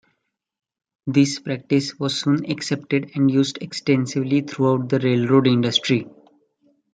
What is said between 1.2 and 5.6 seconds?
practice was soon accepted and used extensively throughout the railroad